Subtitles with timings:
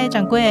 [0.00, 0.42] 嗨，掌柜。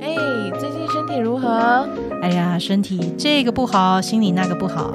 [0.00, 0.16] 哎，
[0.58, 1.88] 最近身体如何？
[2.20, 4.90] 哎呀，身体这个不好，心里那个不好。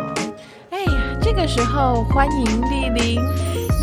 [0.70, 3.18] 哎呀，这个时候欢迎莅临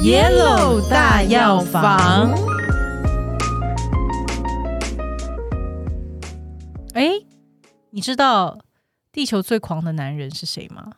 [0.02, 2.34] Yellow 大药房。
[6.92, 7.12] 哎，
[7.88, 8.58] 你知道
[9.10, 10.92] 地球最狂的男人是谁吗？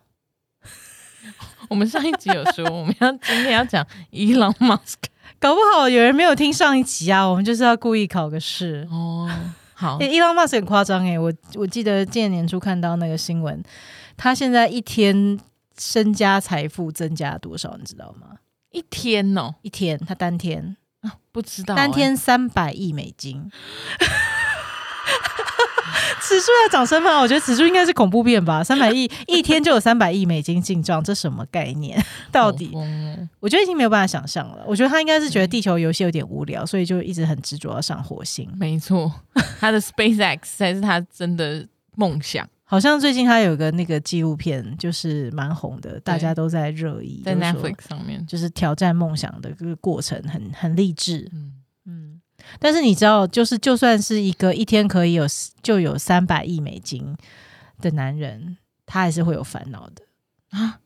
[1.70, 4.96] 我们上一集有说，我们要今天要讲 Elon Musk，
[5.38, 9.30] 搞不好有人没有听上一集啊，我们就是要故意考个试哦。
[9.74, 13.62] 好，Elon Musk 很夸张哎，我我记得今年年初看到那个新闻，
[14.16, 15.38] 他现在一天
[15.76, 18.38] 身家财富增加多少，你知道吗？
[18.70, 23.50] 一天哦，一天他单天啊，不知道，单天三百亿美金。
[26.20, 27.18] 此处要掌声吗？
[27.20, 28.62] 我觉得此处应该是恐怖片吧。
[28.64, 32.02] 三百亿一天就有三百亿美金进账，这什么概念？
[32.32, 32.70] 到底？
[33.40, 34.64] 我觉得已经没有办法想象了。
[34.66, 38.50] 我觉得他应该是觉得地球游戏有点无聊，所以就一直很执着要上火星。
[38.56, 39.12] 没错，
[39.60, 42.48] 他的 SpaceX 才是他真的梦想。
[42.68, 51.30] 好像最近他有个那个纪录片，就是蛮红的，大家都在热议，在 Netflix 上面，就是挑战梦想的这个过程，很很励志。
[52.58, 55.26] 但是你知道，就是就算是一个一天可以有
[55.62, 57.16] 就有三百亿美金
[57.80, 60.02] 的男人，他还是会有烦恼的
[60.50, 60.80] 啊！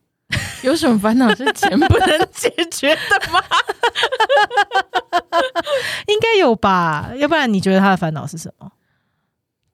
[0.63, 3.43] 有什么烦恼是钱不能解决的吗？
[6.07, 7.11] 应该有吧？
[7.17, 8.71] 要不然你觉得他的烦恼是什么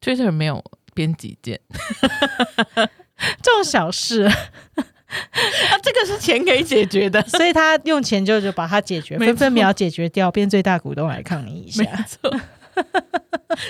[0.02, 0.64] ？Twitter 没有
[0.94, 1.60] 编辑键，
[3.42, 4.30] 这种小事。
[5.72, 11.84] 啊，这个是钱可以解决的， 所以他用钱就就把它解决， 分分秒解决掉，变最大股东来抗议一下。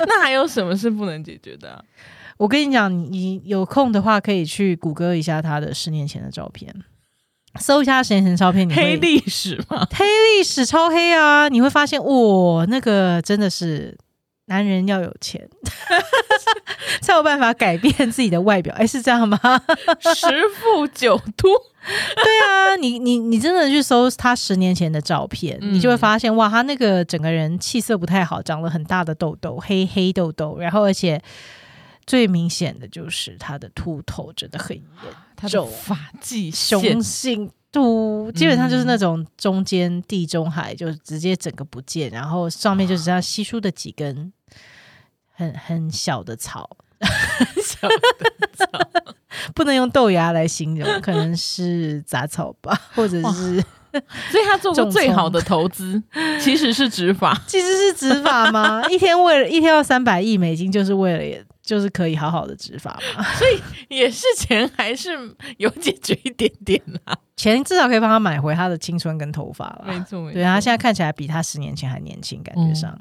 [0.08, 1.84] 那还有什么是不能解决的？
[2.38, 6.74] 我跟你讲，你有空的话可以去谷歌一下他的十年前的照片，
[7.60, 9.88] 搜一下十年前的照片，你黑历史吗？
[9.92, 11.48] 黑历史超黑啊！
[11.50, 13.98] 你会发现，哇，那个真的是。
[14.48, 15.48] 男人要有钱，
[17.02, 18.74] 才有办法改变自己的外表。
[18.75, 19.38] 哎，是这样吗？
[20.16, 21.47] 十富九秃，
[22.16, 31.22] 对啊，你你你真的去搜他十年前的照片，你就会发现，哇，他那个整个人气色不太好，长了很大的痘痘，黑黑痘痘，然后而且
[32.06, 37.52] 最明显的就是他的秃头真的很严重，发际雄性。
[37.78, 44.34] 秃，基本上就是那种中间地中海，就直接整个不见，然后上面就只剩稀疏的几根
[45.32, 46.68] 很很小的草，
[47.64, 47.96] 小的
[48.54, 48.68] 草，
[49.54, 53.64] 不能用豆芽来形容，可能是杂草吧，或者是，
[54.32, 56.02] 所以他做过最好的投资
[56.42, 58.84] 其实是植发，其实是植发 吗？
[58.90, 61.46] 一天为了一天要三百亿美金，就是为了。
[61.67, 63.61] 就是可以好好的植发嘛， 所以
[63.94, 65.09] 也是钱还是
[65.57, 69.83] 有解决一点点啦，钱至少可以帮他买回他的青春跟头发了。
[69.85, 72.97] 没错，对他现在看起来比他十年前还年轻，感觉上。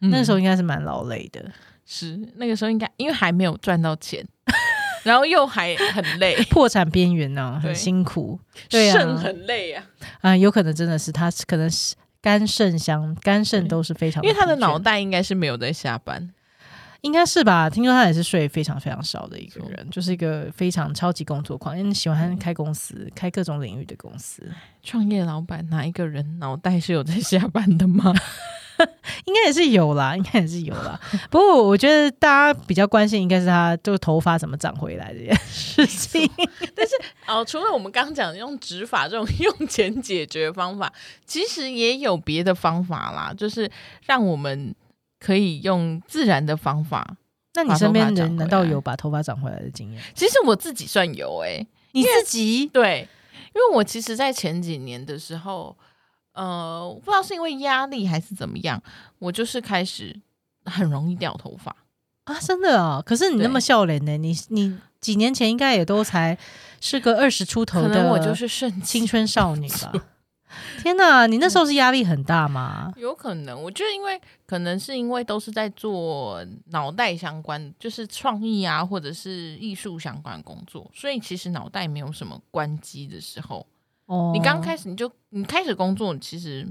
[0.00, 1.42] 那时候应该是蛮劳累的。
[1.86, 4.22] 是那个时候应该因为还没有赚到钱，
[5.04, 9.84] 然后又还很累， 破产边缘呢，很辛苦，对啊，肾很累啊，
[10.20, 16.30] 啊，有可能真的是他可能是肝肾相肝肾都是非常，因为他的脑袋应该是没有在下班。
[17.02, 24.42] 应该是吧，听说他也是睡非常非常少的一个人，就是一个非常超级工作狂，因为喜欢开公司，开各种领域的公司。
[24.84, 28.14] 创业老板哪一个人脑袋是有在下班的吗？
[29.26, 30.98] 应该也是有啦，应该也是有啦。
[31.28, 36.28] 不过我觉得大家比较关心应该是他就头发怎么长回来这件事情。
[36.74, 36.94] 但是
[37.26, 40.92] 哦，除了我们刚刚讲用植发这种 用钱解决方法，
[41.26, 43.68] 其实也有别的方法啦，就是
[44.06, 44.72] 让我们。
[45.22, 47.16] 可以用自然的方法，
[47.54, 50.02] 那你身边人难道有把头发长回来的经验？
[50.16, 53.08] 其实我自己算有诶，你自己对，
[53.54, 55.76] 因为我其实，在前几年的时候，
[56.32, 58.82] 呃，不知道是因为压力还是怎么样，
[59.20, 60.20] 我就是开始
[60.64, 61.76] 很容易掉头发
[62.24, 63.00] 啊，真的啊！
[63.06, 64.16] 可是你那么笑脸呢？
[64.16, 66.36] 你你几年前应该也都才
[66.80, 69.92] 是个二十出头的，我就是剩青春少女吧。
[70.82, 72.92] 天哪，你那时候是压力很大吗？
[72.96, 83.66] 有可能，我觉得因为可能是因为都是在做脑袋相关，就是创意啊，或者是艺术相关工作，所以其实脑袋没有什么关机的时候。
[84.06, 86.66] 哦，你刚开始你就你开始工作，其实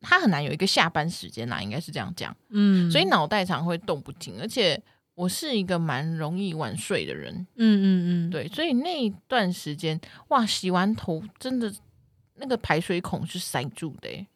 [0.00, 2.36] 他很难有一个下班时间啦，应该是这样讲。
[2.50, 4.82] 嗯，所以脑袋常会动不停，而且
[5.14, 7.34] 我是一个蛮容易晚睡的人。
[7.56, 11.72] 嗯嗯嗯，对，所以那一段时间，哇，洗完头真的。
[12.42, 14.26] 那个排水孔是塞住的，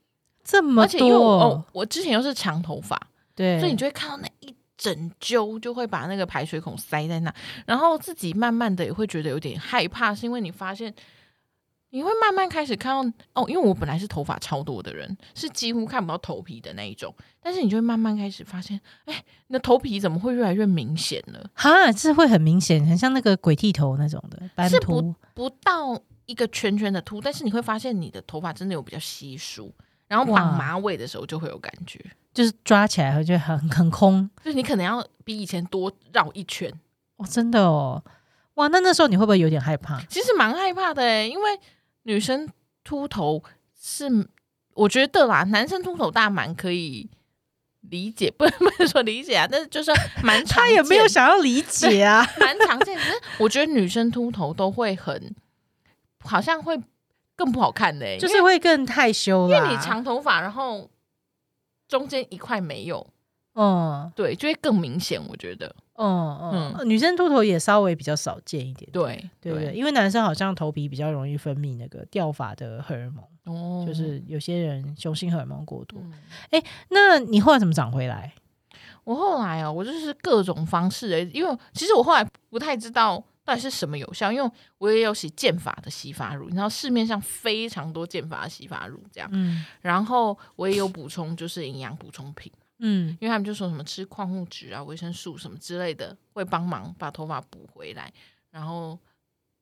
[0.45, 1.65] 这么多。
[1.73, 2.97] 我之前又是长头发，
[3.35, 7.35] 对，所以你就会看到那一整揪，就会把那个排水孔塞在那，
[7.67, 10.95] 然后自己慢慢的也会觉得有点害怕，是因为你发现
[11.91, 21.51] 你会慢慢开始看到哦，因为我本来是头发超多的人，是几乎看不到头皮的那一种，但是你就会慢慢开始发现，哎，你的头皮怎么会越来越明显了？
[21.55, 25.15] 哈，是会很明显，很像那个鬼剃头那种的斑是秃。
[25.35, 29.73] 不到一个圈圈的秃，但是你会发现你的头发真的有比较稀疏，
[30.09, 30.41] 然后哇。
[30.41, 31.99] 绑马尾的时候就会有感觉，
[32.35, 34.29] 就是抓起来会觉得很很空。
[34.45, 36.73] 就是你可能要比以前多绕一圈，
[37.17, 38.03] 哦，真的哦，
[38.55, 40.01] 哇，那那时候你会不会有点害怕？
[40.09, 41.59] 其实蛮害怕的诶，因为
[42.03, 42.49] 女生
[42.85, 43.43] 秃头
[43.81, 44.29] 是
[44.75, 47.09] 我觉得啦，男生秃头大家蛮可以
[47.81, 49.91] 理解，不能 不能说理解啊，但是就是
[50.23, 55.35] 蛮常他也没有想要理解啊， 蛮常见，可是我觉得女生秃头都会很
[56.27, 56.79] 好像会
[57.35, 59.57] 更不好看的、欸，就是会更害羞啦。
[59.57, 60.91] 因为你长头发，然后
[61.89, 63.07] 中间一块没有，
[63.55, 65.21] 嗯对，就会更明显。
[65.29, 69.73] 我觉得，嗯嗯，女生秃头也稍微比较少见一点，对对不对？
[69.73, 76.01] 因为男生好像头皮比较容易分泌那个掉发的荷尔蒙，哦就是有些人雄性荷尔蒙过多。
[76.01, 76.13] 嗯
[76.89, 78.33] 那你后来怎么长回来？
[79.05, 89.65] 我后来哦，我就是各种方式诶、因为其实我后来不太知道到底是什么有效，因为我也有洗健发的洗发乳，你知道市面上非常多健发的洗发乳这样，嗯。
[89.81, 93.17] 然后我也有补充就是营养补充品，嗯。
[93.21, 98.13] 因为他们就说什么吃矿物质啊、维生素什么之类的，会帮忙把头发补回来，
[98.51, 98.99] 然后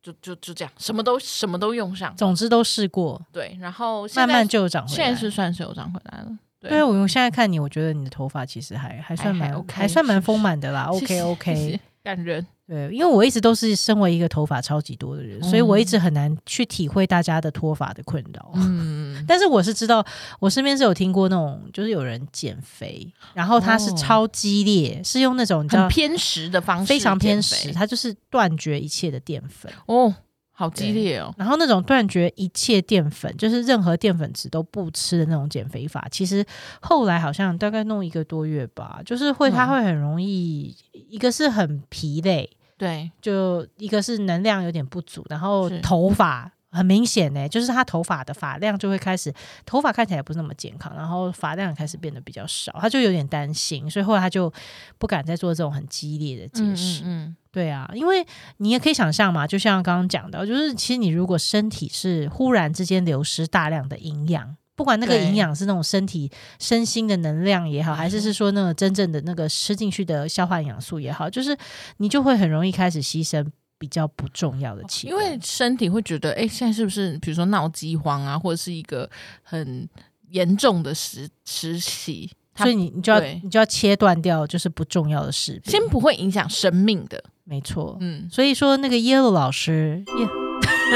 [0.01, 4.97] 就就就这样，什么都什么都用上，总之都试过，对，然后慢慢就有长回来。
[4.97, 6.83] 现在是算是有长回来了，对。
[6.83, 10.85] 我，我现在看你，我觉得你的头发其实还还算还蛮 OK，还算蛮丰满的啦。
[10.85, 18.53] OK OK，感人，对，因为我一直都是身为一个头发超级多的人，所以我一直很难去体会大家的脱发的困扰。
[18.57, 20.05] 嗯，但是我是知道，
[20.41, 23.95] 我身边是有听过那种，就是有人减肥，然后他是哦。
[23.97, 29.73] 超激烈，是用那种很偏食的方式，非常偏食，他就是断绝一切的淀粉。
[29.87, 30.15] 哦，
[30.57, 36.47] 好激烈哦，然后那种断绝一切淀粉，就是任何淀粉质都不吃的那种减肥法，其实
[36.81, 42.49] 后来好像大概弄一个多月吧，就是会他嗯会很容易，一个是很疲累，
[42.79, 45.81] 对，就一个是能量有点不足，然后是。
[45.81, 49.35] 头发很明显呢、就是他头发的发量就会开始，
[49.67, 54.53] 头发看起来不是那么健康，然后发量也开始变得比较少，他就有点担心，所以后来他就
[54.99, 57.03] 不敢再做这种很激烈的节嗯食。
[57.05, 64.57] 嗯对啊，因为你也可以想象嘛，就像刚刚讲到，就是其实你如果身体是忽然之间流失大量的营养。
[64.77, 66.29] 不管那个营养是那种身体
[66.59, 71.57] 身心的能量也好，还是是说那个真正的那个吃进去的消化营养素也好，就是
[71.99, 73.47] 你就会很容易开始牺牲
[73.79, 75.17] 比较不重要的器因。
[75.17, 79.09] 为身体会觉得，哎、现在是不是比如说闹饥荒啊，或者是一个
[79.45, 79.89] 很
[80.31, 85.71] 严重的时时期，所以你你就要你就要切断掉就是不重要的事情。
[85.71, 90.27] 先不会影响生命的，没错，嗯，所以说那个 Yellow 老师，耶，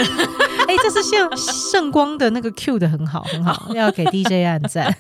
[0.67, 4.97] 哎、这是像圣光的那个 Q 的很好很好，要给 DJ 按赞。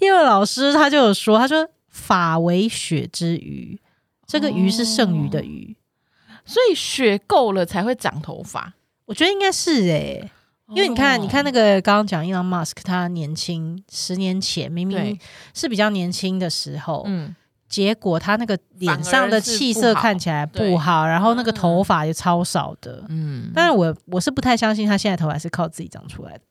[0.00, 3.78] Yellow 老师他就有说，他说法为血之鱼，
[4.26, 5.76] 这个鱼是剩余的鱼，
[6.44, 8.74] 所以血够了才会长头发，
[9.04, 10.30] 我觉得应该是哎、
[10.70, 15.18] 因为你看，哦你看那个刚刚讲 Elon Musk，他年轻十年前明明
[15.54, 17.36] 是比较年轻的时候，嗯，
[17.72, 23.02] 结果他那个脸上的气色看起来不好，然后那个头发也超少的。
[23.08, 26.42] 嗯，但是我我是不太相信他现在头发是靠自己长出来的。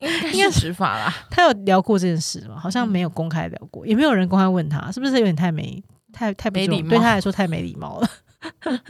[0.32, 2.58] 应该是植发啦，他有聊过这件事吗？
[2.58, 5.80] 好像没有公开聊过，也没有人公开问他，是不是有点太没
[6.12, 8.10] 太太没礼貌对他来说太没礼貌了。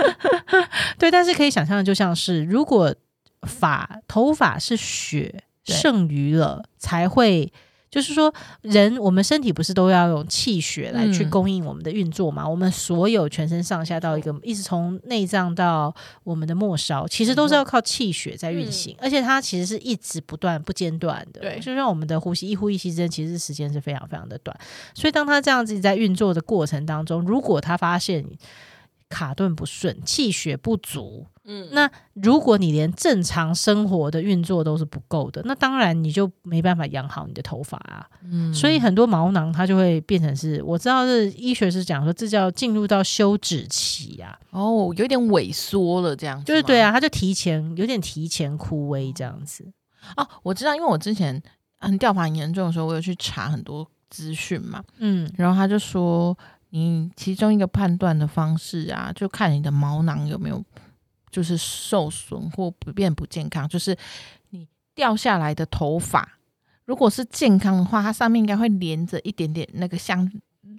[0.96, 2.94] 对，但是可以想象，就像是如果
[3.42, 7.52] 发头发是血剩余了，才会。
[7.90, 12.46] 就是说，人我们身体不是都要用气血来去嗯供应我们的运作嘛？
[12.46, 21.40] 我们所有全身上下到一个，一直从内脏到我们的末梢，其实都是要靠气血在运行，而且它其实是一直不断不间断的。
[21.40, 24.58] 对就像我们的呼吸一呼一吸之间，其实时间是非常非常的短。
[24.94, 28.26] 所以当它这样子在运作的过程当中，如果他发现
[29.08, 31.68] 卡顿不顺、气血不足，嗯。
[31.72, 38.06] 那如果你连正常生活的运作都是不够的，那当然你就没办法养好你的头发啊。
[38.30, 38.52] 嗯。
[38.52, 49.64] 所以很多毛囊它就会变成是，我知道是医学是讲说这叫进入到休止期啊，哦，有点萎缩了，这样子就是对啊，它就提前有点提前枯萎这样子。
[50.16, 51.42] 哦，我知道，因为我之前
[51.80, 55.28] 很掉发很严重的时候，我有去查很多资讯嘛，嗯。
[55.36, 56.36] 然后他就说，
[56.70, 60.64] 你其中一个判断的方式啊，就看你的毛囊有没有
[61.36, 63.94] 就是受损或不变不健康，就是
[64.48, 66.26] 你掉下来的头发，
[66.86, 70.26] 如果是健康的话，它上面应该会连着一点点那个像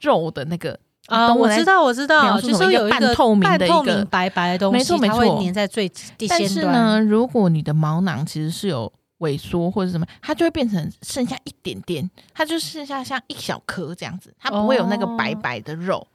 [0.01, 0.71] 肉的那个
[1.05, 5.87] 啊，懂我知道，我知道，就是有一个半透明的半透一个明白白的东西，没错没错粘在最
[6.17, 6.49] 第但。
[6.49, 15.97] 是呢，如果你的毛囊其实是有萎缩或者什么，它就会变成剩下一点点，它就剩下像一小颗这样子，它不会有那个白白的肉。
[15.97, 16.07] 哦，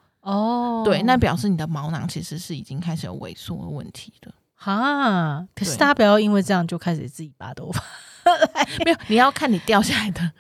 [0.85, 4.33] 对，那表示你的毛囊其实是已经开始有萎缩的问题了。
[4.55, 7.83] 哈，可是对大家不要因为这样就开始自己拔头发。
[8.85, 10.33] 没有，你要看你掉下来的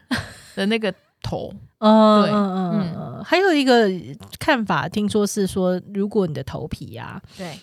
[0.55, 1.53] 的那个头。
[1.83, 3.91] 嗯对嗯嗯嗯，还有一个
[4.39, 7.59] 看法，听说是说，如果你的头皮呀、对，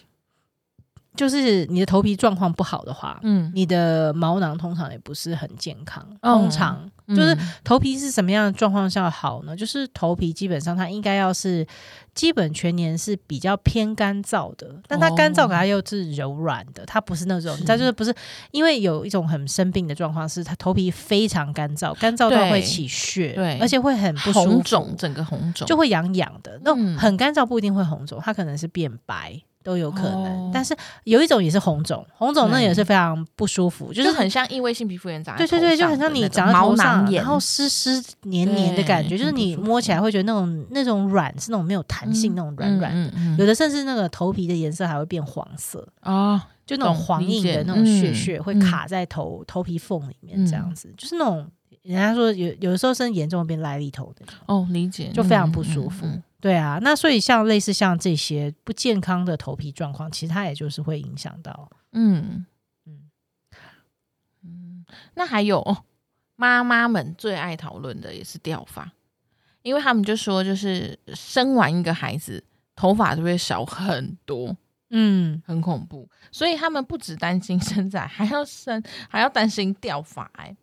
[1.19, 6.01] 就是你的头皮状况不好的话，嗯，你的毛囊通常也不是很健康。
[6.21, 9.53] 哦通常就是嗯头皮是什么样的状况下好呢？
[9.53, 11.67] 就是头皮基本上它应该要是
[12.13, 18.15] 基本全年是比较偏干燥的，但它干燥哦可它又是柔软的，它不是那种，它就是不是
[18.51, 26.57] 因为有一种很生病的状况是它头皮非常干燥，干燥到会起屑，对而且会很不舒服红肿，整个红肿就会痒痒的。
[26.63, 29.37] 那种嗯很干燥不一定会红肿，它可能是变白。
[29.63, 30.51] 都有可能，哦。
[30.53, 48.59] 但是有一种也是红肿，红肿那也是非常不舒服，就就是很像异位性皮肤炎长在对对对，就很像你长在头上然后湿湿黏黏的感觉，就是你摸起来会觉得那种那种软是那种没有弹性、那种软软，嗯嗯有的甚至那个头皮的颜色还会变黄色，啊，就那种黄印的那种屑嗯屑会嗯。
[48.59, 51.45] 卡在头头皮缝里面，这样子，就是那种
[51.81, 56.05] 人家说有有的时候甚至严重变癞痢头的，哦，理解，就非常嗯不舒服。
[56.41, 62.45] 对啊，那所以像类似像这些不健康的头皮状况，其实它也就是会影响到，嗯
[62.85, 63.09] 嗯
[64.43, 65.83] 嗯，那还有哦，
[66.37, 68.91] 妈妈们最爱讨论的也是掉发，
[69.63, 72.41] 因为他们就说，就是生完一个孩子，
[72.75, 74.55] 头发就会少很多，
[74.91, 76.09] 嗯，很恐怖。
[76.31, 80.55] 所以他们不只担心生仔，还要生，还要担心掉发、欸。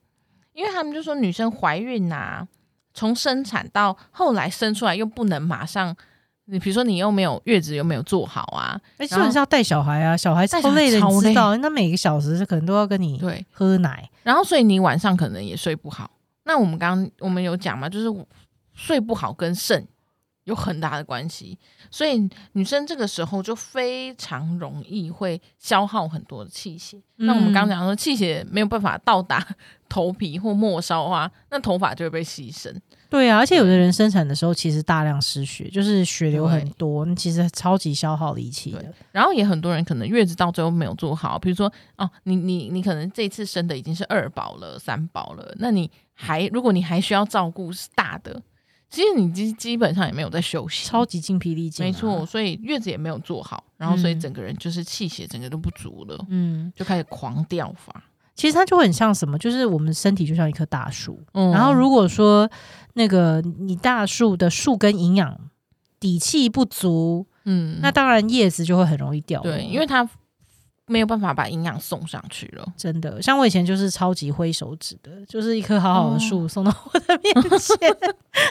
[0.54, 2.48] 因为他们就说，女生怀孕啊，
[2.96, 5.94] 从生产到后来生出来，又不能马上，
[6.46, 14.08] 你比如说你又没有月子，又没有做好啊，哎，然后基本是要带小孩啊，小孩超累的，累你知道，那每个小时可能都要跟你对，喝奶。
[14.22, 16.10] 然后所以你晚上可能也睡不好。
[16.44, 18.26] 那我们刚刚我们有讲嘛，就是
[18.74, 19.86] 睡不好跟肾
[20.46, 21.58] 有很大的关系，
[21.90, 26.96] 所以女生这个时候就非常容易会消耗很多的气血。
[27.16, 29.44] 那我们刚刚讲说气血没有办法到达
[29.88, 32.72] 头皮或末梢的话，那头发就会被牺牲。
[33.08, 38.84] 对啊，而且有的人生产的时候其实大量失血，就是血流很多，那其实超级消耗力气的。
[39.10, 48.42] 然后也很多人可能月子到最后没有做好，比如说哦，你你你可能这次生的已经是二宝了、三宝了，那你还如果你还需要照顾是大的，
[48.88, 58.02] 其实你基基本上也没有在休息，超级精疲力尽、啊没错，，所以月子也没有做好，然后所以嗯整个人就是气血整个都不足了，嗯，就开始狂掉发。
[58.34, 62.48] 其实它就很像什么，就是我们身体就像一棵大树，嗯然后如果说
[62.94, 65.38] 那个你大树的树根营养
[65.98, 69.50] 底气不足，嗯那当然叶子就会很容易掉落。
[69.50, 70.08] 对，因为它
[70.86, 72.66] 没有办法把营养送上去了。
[72.76, 77.76] 真的，像我以前就是超级挥手指的，就是一棵好好的哦树送到我的面前，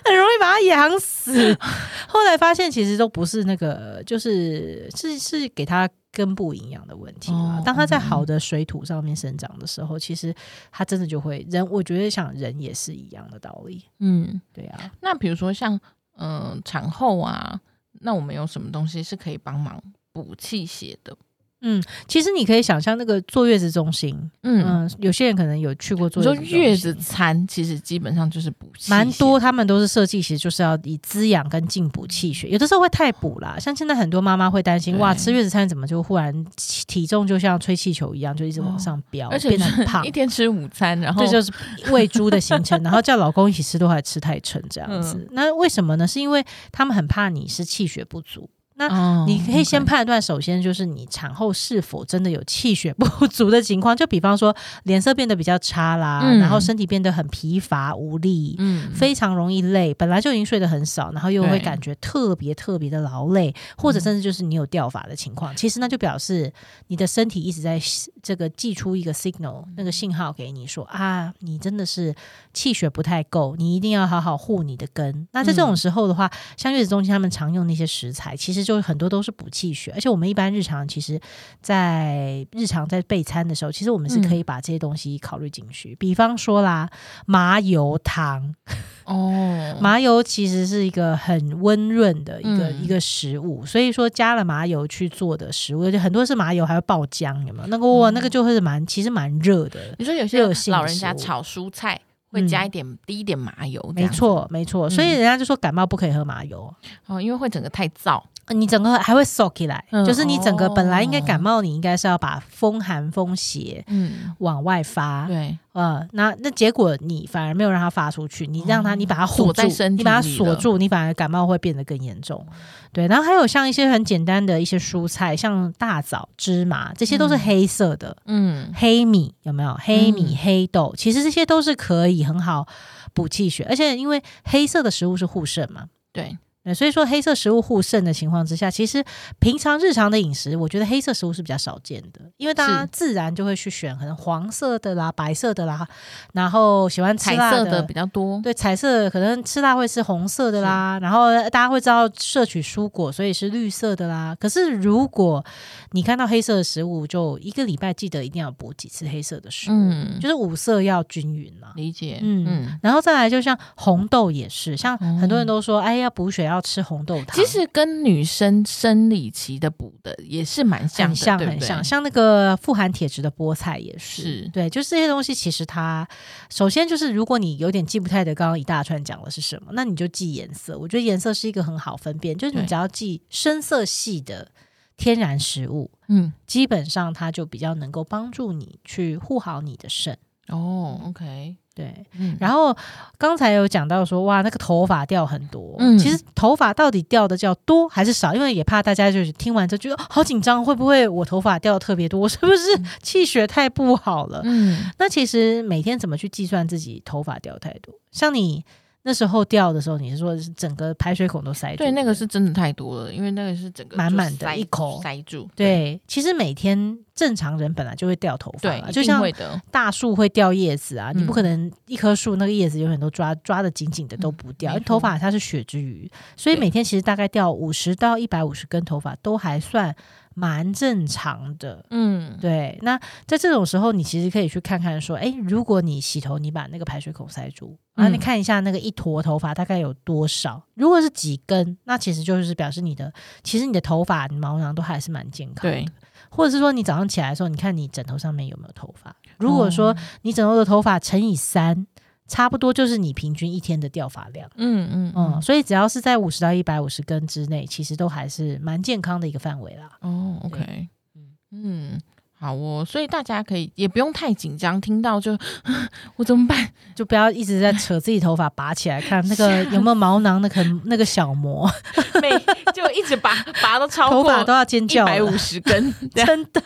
[0.04, 1.58] 很容易把它养死。
[2.08, 7.58] 后来发现其实都不是那个，就是是是给它根部营养的问题啦。
[7.60, 10.34] 哦当它在好的水土上面生长的时候，其实
[10.72, 13.86] 它真的就会人，我觉得像人也是一样的道理。
[14.00, 15.74] 嗯，对啊，那比如说像
[16.18, 17.60] 嗯、呃产后啊，
[18.01, 21.15] 那我们有什么东西是可以帮忙补气血的？
[21.62, 33.57] 嗯，其实你可以想象那个坐月子中心，嗯，嗯，有些人可能有去过坐月子中心月子餐其实基本上就是补气，蛮多，他们都是设计，其实就是要以滋养跟进补气血，有的时候会太补啦。
[33.59, 40.12] 像现在很多妈妈会担心，哇，吃月子餐怎么就忽然体体重就像吹气球一样，就一直往上飙，而且变得很胖一。
[40.12, 41.51] 天吃午餐，然后这就是
[41.91, 45.17] 喂猪的行程，然后叫老公一起吃都还吃太撑这样子。
[45.17, 46.07] 嗯那为什么呢？
[46.07, 48.50] 是因为他们很怕你是气血不足。
[48.77, 56.39] 那哦你可以先判断，首先就是你产后是否真的有气血不足的情况，就比方说脸色变得比较差啦，嗯。
[56.39, 58.91] 然后身体变得很疲乏无力，嗯。
[58.94, 66.51] 非常容易累，本来就已经睡得很少，然后又会感觉特别特别的劳累，或者甚至就是你有掉发的情况，其实那就表示
[66.88, 67.82] 你的身体一直在
[68.22, 72.13] 这个寄出一个 signal，那个信号给你说啊，你真的是
[72.53, 75.27] 气血不太够，你一定要好好护你的根。
[75.32, 81.17] 那在这种时候的话，像月子中心他们常用那些食材，其实就很多都是补气血，而且我们一般日常其实，
[81.62, 86.89] 在日常在备餐的时候，其实我们是可以把这些东西考虑进去，比方说啦，
[87.25, 88.53] 麻油汤。
[89.05, 97.67] 哦，麻油其实是一个很温润的一个、嗯一个食物，所以说加了麻油去做的食物，而且很多是麻油还会爆浆，有没有？
[97.67, 99.79] 那个哇，嗯那个就会是蛮其实蛮热的。
[100.00, 104.89] 你说有些老人家炒蔬菜会加一点滴一点麻油，没错没错。
[104.89, 106.74] 所以嗯人家就说感冒不可以喝麻油，
[107.05, 108.19] 哦，因为会整个太燥。
[108.50, 118.96] 你整个还会收起来，嗯就是你整个本来应该哦感冒，你应该是要把风寒风邪嗯，往外发，对，呃，那那结果你反而没有让它发出去，你让它，哦。
[118.96, 122.46] 你把它护锁在住你把它锁住，你反而感冒会变得更严重。
[122.94, 127.40] 对，然后还有像一些很简单的一些蔬菜，像大枣、芝麻，这些都是嗯。
[127.40, 128.16] 黑色的。
[128.25, 129.75] 嗯，黑米有没有？
[129.82, 130.38] 黑米、嗯。
[130.44, 132.68] 黑豆，其实这些都是可以很好
[133.14, 139.03] 补气血，而且因为黑色的食物是护肾嘛，对，对，所以说黑色食物护肾的情况之下，其实
[139.38, 145.88] 平常日常的饮食，我觉得黑色食物是比较少见的，因为大家自然就会去选可能黄色的啦、白色的啦，
[146.34, 148.41] 然后喜欢吃彩辣色的比较多。
[148.41, 154.36] 对，彩色可能吃辣会吃红色的啦，然后大家会知道摄取蔬果，所以是绿色的啦。
[154.39, 155.45] 可是如果
[155.91, 161.74] 你看到黑色的食物，就一个礼拜记得一定要补几次黑色的食物，嗯，就是五色要均匀嘛。
[161.75, 162.19] 理解。
[162.24, 167.35] 嗯嗯，然后再来，就像红豆也是，像哦很多人都说，哎，要补血要吃红豆汤。
[167.35, 176.07] 其实跟女生生理期的补的也是蛮像的，很像对不对很像，像那个富含铁质的菠菜也是，是对，就是这些东西，其实它
[176.50, 180.77] 首先就是，如果你有点记不太得刚刚一大串讲的是什么，那你就记颜色。
[180.77, 184.50] 我觉得颜色是一个很好分辨，就是你只要记深色系的
[184.97, 190.17] 天然食物，嗯，基本上它就比较能够帮助你去护好你的肾。
[190.50, 192.75] 哦，OK，对，嗯，然后
[193.18, 195.75] 刚才有讲到说，哇，那个头发掉很多。
[195.80, 198.36] 嗯其实头发到底掉的叫多还是少？
[198.36, 202.20] 因为也怕大家就是听完之后觉得哦好紧张，会不会我头发掉的特别多？
[202.20, 202.58] 我是不是
[203.02, 204.42] 气血太不好了？
[204.44, 207.96] 嗯，那其实每天怎么去计算自己头发掉太多？
[208.12, 208.64] 像你
[209.07, 211.77] 那时候掉的时候，你是说是整个排水孔都塞住？
[211.77, 215.47] 对，那个是真的太多了，因为那个是整个满满的一口塞住。
[215.55, 216.01] 对。
[216.07, 219.24] 其实每天正常人本来就会掉头发对嘛，，就像。
[219.69, 229.95] 大树会掉叶子啊，你不嗯可能一棵树那个叶子永远都抓抓的紧紧的都不掉，因为头发它是血之余，所以每天其实大概掉五十到一百五十根头发都还算
[230.36, 231.84] 蛮正常的。
[231.89, 245.86] 嗯，对，那在这种时候，你其实可以去看看说，哎，如果你洗头，你把那个排水孔塞住，然后你嗯看一下那个一坨头发大概有多少，如果是几根，那其实就是表示你的，其实你的头发、你毛囊都还是蛮健康的对。
[246.29, 249.16] 或者是说，你早上起来的时候，你看你枕头上面有没有头发？
[249.38, 251.88] 如果哦说你枕头的头发乘以三，
[252.27, 254.50] 差不多就是你平均一天的掉发量。
[254.55, 259.90] 嗯嗯嗯，嗯，所以只要是在五十到一百五十根之内，其实都还是蛮健康的一个范围啦。
[260.01, 262.01] 哦，OK，嗯嗯，
[262.38, 265.38] 好哦，所以大家可以也不用太紧张，听到就
[266.18, 266.70] 我怎么办？
[266.96, 271.70] 就不要一直在扯自己头发拔起来看那个 有没有毛囊，那个那个小膜，
[272.22, 272.29] 每
[272.75, 273.31] 就一直拔
[273.64, 276.61] 拔到超过头过发都要尖叫一百五，十根， 真的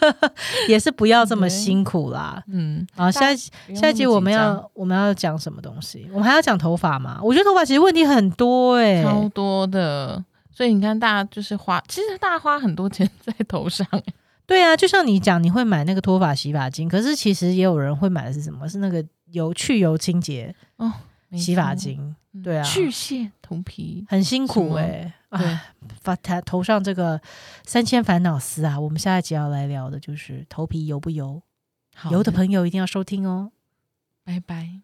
[0.67, 2.43] 也是不要这么辛苦啦。
[2.51, 3.37] 嗯，好，下一
[3.75, 6.09] 下一集我们要我们要讲什么东西？
[6.11, 7.19] 我们还要讲头发吗？
[7.21, 13.85] 我觉得头发其实问题很多哎、超多的，所以你看，大家就是花，其实大家花很多钱在头上，
[14.47, 18.67] 对啊，就像你讲，你会买那个脱发洗发精，可是其实也有人会买的是什么？
[18.67, 20.91] 是那个油去油清洁哦
[21.33, 22.15] 洗发，精，嗯。
[22.41, 22.63] 对啊。
[22.63, 27.21] 去屑头皮，很辛苦什么哎、对哎，把他头上这个
[27.63, 31.41] 三千烦恼丝啊，我们下一集要来聊的就是头皮油不油，
[31.95, 33.51] 好油的朋友一定要收听哦。
[34.23, 34.81] 拜拜。